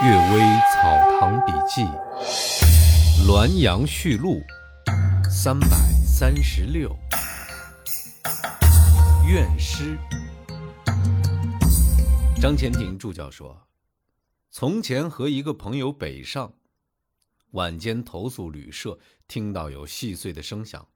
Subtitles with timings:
[0.04, 0.40] 《岳微
[0.74, 1.80] 草堂笔记》
[3.26, 4.42] 《滦阳序录》
[5.30, 5.68] 三百
[6.04, 6.94] 三十六，
[9.26, 9.96] 怨诗。
[12.42, 13.66] 张前庭助教说
[14.52, 16.52] ：“从前和一个朋友北上，
[17.52, 20.86] 晚间投宿旅社，听到有细碎的声响。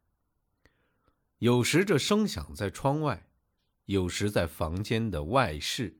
[1.38, 3.28] 有时这声响在窗外，
[3.86, 5.99] 有时在房间的外室。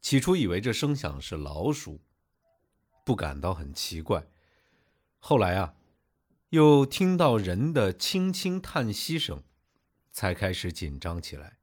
[0.00, 2.00] 起初以为这声响是老鼠，
[3.04, 4.26] 不感到很奇怪。
[5.18, 5.74] 后来啊，
[6.48, 9.42] 又听到人的轻轻叹息声，
[10.10, 11.58] 才开始紧张起来。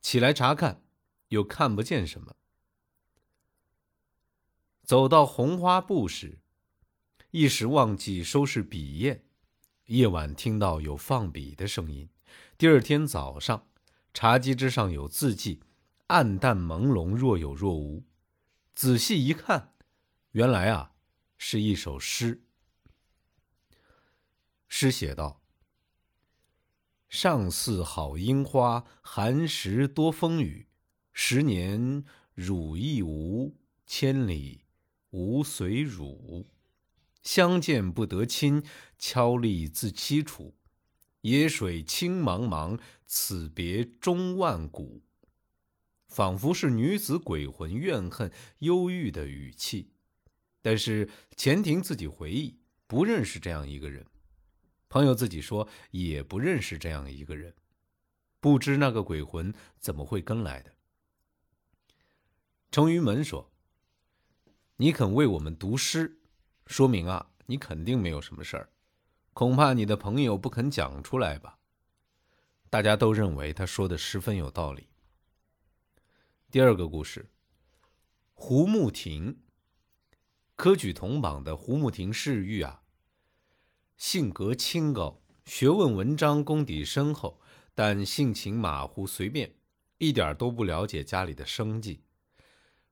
[0.00, 0.82] 起来查看，
[1.28, 2.34] 又看不见什么。
[4.82, 6.40] 走到红花布时，
[7.30, 9.22] 一时忘记收拾笔砚。
[9.86, 12.10] 夜晚听到有放笔的声音，
[12.58, 13.68] 第二天早上，
[14.12, 15.62] 茶几之上有字迹，
[16.08, 18.04] 暗淡朦胧，若有若无。
[18.74, 19.74] 仔细一看，
[20.30, 20.92] 原来啊，
[21.36, 22.44] 是一首诗。
[24.68, 25.42] 诗写道
[27.08, 30.68] ：“上巳好樱花，寒食多风雨。
[31.12, 34.64] 十年汝亦无，千里
[35.10, 36.46] 无随汝。”
[37.22, 38.62] 相见不得亲，
[38.96, 40.56] 悄立自凄楚。
[41.20, 45.02] 野水青茫茫，此别终万古。
[46.08, 49.92] 仿佛是女子鬼魂怨恨、忧郁的语气。
[50.60, 54.04] 但是钱婷自己回忆，不认识这样一个人。
[54.88, 57.54] 朋友自己说，也不认识这样一个人。
[58.40, 60.72] 不知那个鬼魂怎么会跟来的。
[62.70, 63.50] 程于门说
[64.76, 66.20] ：“你肯为我们读诗。”
[66.66, 68.68] 说明啊，你肯定没有什么事儿，
[69.32, 71.58] 恐怕你的朋友不肯讲出来吧。
[72.68, 74.87] 大家都认为他说的十分有道理。
[76.50, 77.28] 第二个故事，
[78.32, 79.36] 胡慕亭，
[80.56, 82.80] 科举同榜的胡慕亭世玉啊，
[83.98, 87.38] 性格清高，学问文章功底深厚，
[87.74, 89.56] 但性情马虎随便，
[89.98, 92.00] 一点都不了解家里的生计。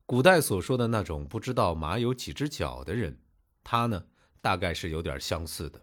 [0.05, 3.19] 古代所说的那种不知道马有几只脚的人。
[3.65, 4.05] 他呢，
[4.43, 5.81] 大概是有点相似的。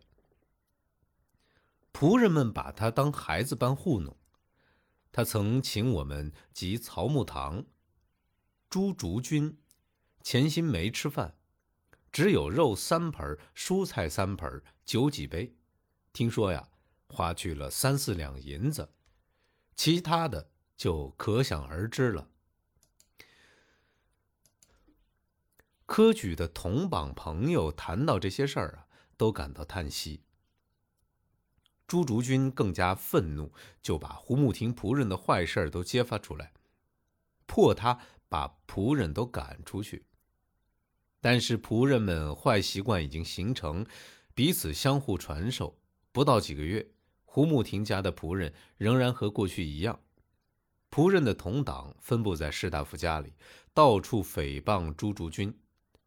[1.92, 4.16] 仆人们把他当孩子般糊弄。
[5.14, 7.64] 他曾请我们及曹木堂、
[8.68, 9.56] 朱竹君、
[10.24, 11.36] 钱新梅吃饭，
[12.12, 15.56] 只有肉三盆，蔬菜三盆，酒几杯。
[16.12, 16.68] 听说呀，
[17.08, 18.92] 花去了三四两银子，
[19.76, 22.28] 其他的就可想而知了。
[25.86, 30.24] 科举的同榜朋友谈到这些事儿啊，都感到叹息。
[31.94, 33.52] 朱竹君更加愤怒，
[33.84, 36.52] 就把胡慕亭仆人的坏事都揭发出来，
[37.46, 40.04] 迫他把仆人都赶出去。
[41.22, 43.86] 但是仆人们坏习惯已经形成，
[44.34, 45.78] 彼此相互传授。
[46.12, 46.90] 不到几个月，
[47.26, 50.00] 胡慕亭家的仆人仍然和过去一样。
[50.90, 53.34] 仆人的同党分布在士大夫家里，
[53.72, 55.56] 到处诽谤朱竹君。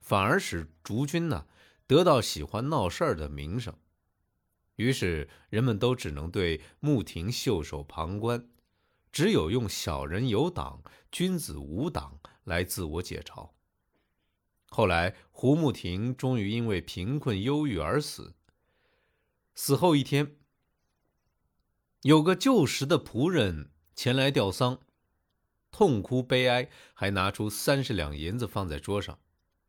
[0.00, 1.46] 反而使竹君呢
[1.86, 3.72] 得到喜欢闹事儿的名声，
[4.76, 8.48] 于是人们都只能对穆庭袖手旁观，
[9.10, 13.50] 只有用“小人有党，君子无党”来自我解嘲。
[14.68, 18.34] 后来胡慕庭终于因为贫困忧郁而死。
[19.54, 20.36] 死后一天，
[22.02, 24.80] 有个旧时的仆人前来吊丧，
[25.70, 29.18] 痛哭悲哀，还拿出三十两银子放在桌上。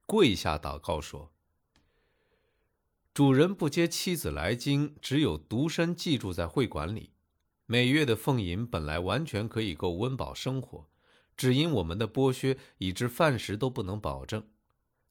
[0.06, 1.31] 跪下祷告说
[3.17, 7.09] ：“主人不接妻子来京，只有独身寄住在会馆里。
[7.66, 10.88] 每月的俸银本来完全可以够温饱生活，
[11.35, 14.47] 只因我们的剥削，以致饭食都不能保证。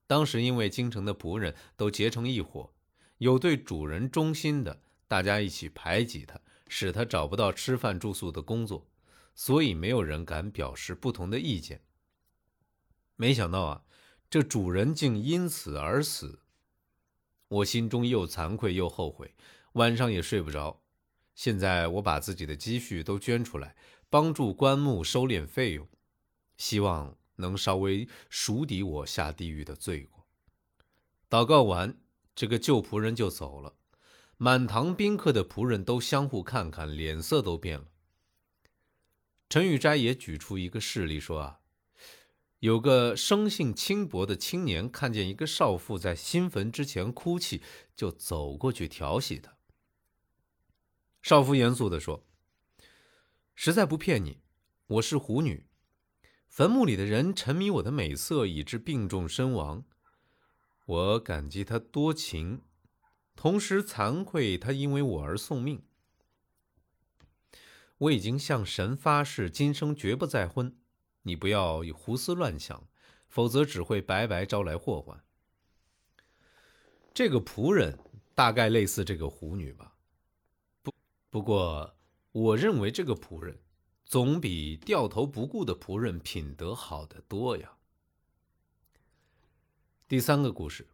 [0.06, 2.72] 当时因为京城的仆人都结成一伙，
[3.18, 8.86] 有对主人忠心的，大家一起排挤他，使他找不到吃饭住宿的工作，
[9.34, 11.80] 所以没有人敢表示不同的意见。
[13.16, 13.82] 没想到啊！”
[14.30, 16.40] 这主人竟因此而死，
[17.48, 19.34] 我心中又惭愧又后悔，
[19.72, 20.82] 晚上也睡不着。
[21.34, 23.76] 现在我把自己的积蓄都捐出来，
[24.08, 25.88] 帮助棺木收敛费用，
[26.56, 30.26] 希望能稍微赎抵我下地狱的罪过。
[31.28, 31.98] 祷告完，
[32.34, 33.74] 这个旧仆人就走了。
[34.38, 37.86] 满堂宾客的仆人都相互看看，脸色都变了。
[39.48, 41.60] 陈玉斋也举出一个事例说啊。
[42.60, 47.62] 有个生性轻薄的青年，看见一个少妇在新坟之前哭泣，
[47.94, 49.56] 就走过去调戏她。
[51.20, 52.26] 少妇严肃地说
[53.54, 54.40] ：“实在不骗你，
[54.86, 55.66] 我是狐女，
[56.48, 59.84] 坟墓里的人沉迷我的美色，以致病重身亡。
[60.86, 62.62] 我感激他多情，
[63.34, 65.84] 同时惭愧他因为我而送命。
[67.98, 70.74] 我已经向神发誓，今生绝不再婚。
[71.26, 72.88] 你不要胡思乱想，
[73.28, 75.20] 否则只会白白招来祸患。
[77.12, 77.98] 这个仆人
[78.32, 79.96] 大概类似这个狐女吧。
[80.82, 80.94] 不，
[81.28, 81.96] 不过
[82.30, 83.58] 我认为这个仆人。
[84.08, 87.76] 总比掉头不顾的仆人品德好得多呀。
[90.06, 90.86] 第三个故事，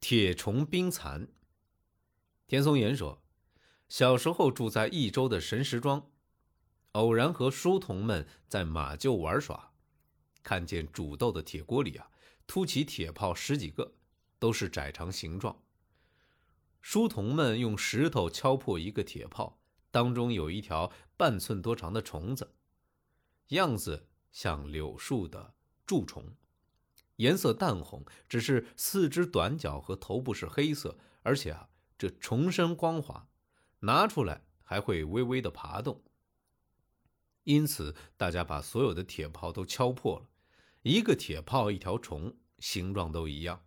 [0.00, 1.26] 铁虫冰蚕。
[2.46, 3.22] 田松岩说，
[3.88, 6.10] 小时候住在益州的神石庄，
[6.92, 9.72] 偶然和书童们在马厩玩耍，
[10.42, 12.10] 看见煮豆的铁锅里啊，
[12.46, 13.92] 凸起铁泡十几个，
[14.38, 15.56] 都是窄长形状。
[16.80, 19.58] 书童们用石头敲破一个铁泡。
[19.92, 22.54] 当中有一条半寸多长的虫子，
[23.48, 25.54] 样子像柳树的
[25.84, 26.24] 蛀虫，
[27.16, 33.28] 颜色淡红，只是四肢短脚和头部是黑色，而且啊，这虫身光滑，
[33.80, 36.00] 拿出来还会微微的爬动。
[37.44, 40.28] 因此，大家把所有的铁炮都敲破了，
[40.82, 43.64] 一个铁炮一条虫，形状都一样。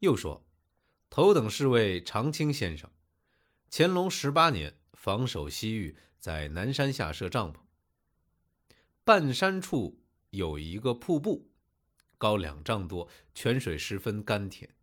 [0.00, 0.44] 又说，
[1.08, 2.90] 头等侍卫常青先生。
[3.70, 7.58] 乾隆十八年，防守西域，在南山下设帐篷。
[9.04, 11.50] 半山处有一个瀑布，
[12.18, 14.74] 高两丈多，泉水十分甘甜。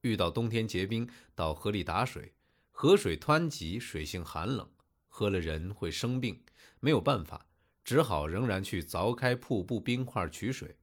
[0.00, 2.34] 遇到冬天结冰，到河里打水，
[2.72, 4.71] 河水湍急，水性寒冷，
[5.14, 6.42] 喝了人会生病。
[6.80, 7.46] 没有办法，
[7.84, 10.78] 只好仍然去凿开瀑布冰块取水。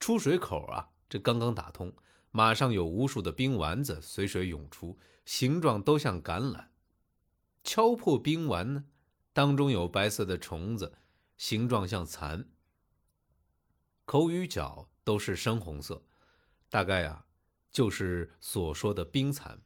[0.00, 1.94] 出水口啊，这刚刚打通。
[2.30, 6.68] 马上有无数的冰丸子随水涌出，形状都像橄榄。
[7.62, 8.84] 敲破冰丸呢，
[9.32, 10.98] 当中有白色的虫子，
[11.36, 12.48] 形状像蚕。
[14.04, 16.02] 口与脚都是深红色，
[16.68, 17.26] 大概啊，
[17.70, 19.60] 就是所说的冰蚕。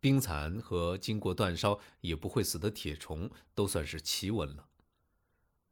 [0.00, 4.68] 冰蚕和经过煅烧也不会死的铁虫，都算是奇闻了。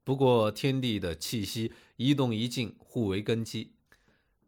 [0.02, 3.74] 不过天地的气息一动一静，互为根基。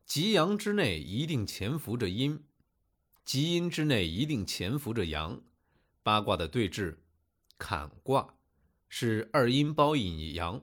[0.04, 2.44] 极阳之内一定潜伏着阴，
[3.24, 5.42] 极阴之内一定潜伏着阳。
[6.02, 6.98] 八卦的对峙，
[7.58, 8.34] 坎卦
[8.88, 10.62] 是二阴包一阳，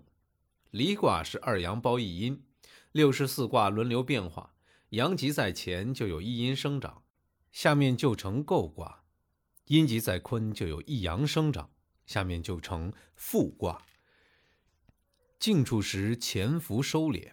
[0.72, 2.46] 离卦是二阳包一阴。
[2.94, 4.54] 六十四卦轮流变化，
[4.90, 7.04] 阳极在前就有一阴生长，
[7.52, 9.03] 下面就成构卦；
[9.66, 11.70] 阴极在坤就有一阳生长，
[12.06, 13.82] 下面就成复卦。
[15.40, 17.32] 静处时潜伏收敛，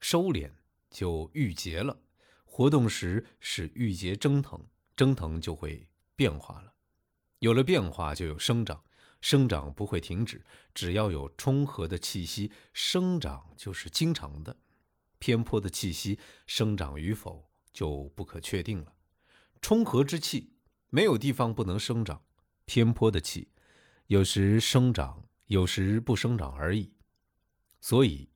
[0.00, 0.50] 收敛。
[0.90, 2.02] 就郁结了，
[2.44, 4.60] 活动时使郁结蒸腾，
[4.96, 6.74] 蒸腾就会变化了。
[7.38, 8.82] 有了变化，就有生长，
[9.20, 10.44] 生长不会停止，
[10.74, 14.52] 只要有冲和的气息，生长就是经常的；
[15.20, 18.92] 偏颇的气息，生长与否就不可确定了。
[19.62, 20.56] 冲和之气，
[20.90, 22.18] 没有地方不能生长；
[22.66, 23.48] 偏颇的气，
[24.08, 26.92] 有时生长，有时不生长而已。
[27.80, 28.28] 所以，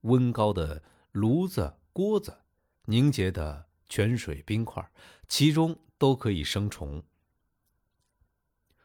[0.00, 0.82] 温高的
[1.12, 1.76] 炉子。
[1.92, 2.44] 锅子
[2.84, 4.92] 凝结的泉水冰块，
[5.26, 7.02] 其中都可以生虫。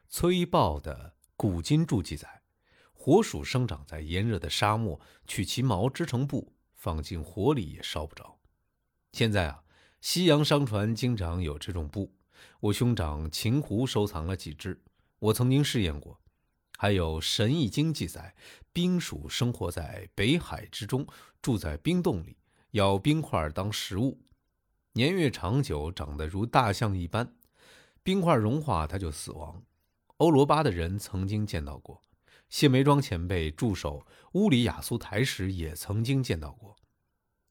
[0.09, 2.41] 崔豹的古今注记载，
[2.93, 8.39] 火鼠生长在炎热的沙漠，取其毛织成布，放进火里也烧不着。
[9.11, 9.63] 现在啊，
[10.01, 12.11] 西洋商船经常有这种布，
[12.59, 14.81] 我兄长秦湖收藏了几只，
[15.19, 16.19] 我曾经试验过。
[16.77, 18.35] 还有《神异经》记载，
[18.73, 21.07] 冰鼠生活在北海之中，
[21.41, 22.37] 住在冰洞里。
[22.71, 24.19] 咬冰块当食物，
[24.91, 27.33] 年月长久，长得如大象一般。
[28.03, 29.63] 冰块融化，它就死亡。
[30.17, 32.01] 欧罗巴的人曾经见到过，
[32.49, 36.75] 谢梅庄前辈驻守乌里雅苏台时也曾经见到过。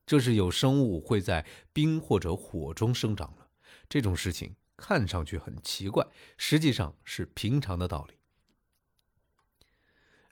[0.05, 3.49] 这是有生物会在冰或者火中生长了。
[3.89, 8.15] 这种事情看上去很奇怪，实际上是平常的道理。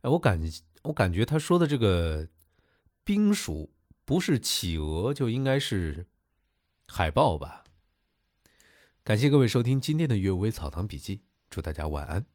[0.02, 0.40] 哎，我感
[0.82, 2.28] 我感觉他说的这个
[3.04, 3.72] 冰鼠。
[4.04, 6.08] 不是企鹅，就应该是
[6.88, 7.62] 海豹吧。
[9.04, 11.18] 感谢各位收听今天的《阅微草堂笔记》，
[11.48, 12.26] 祝大家晚安。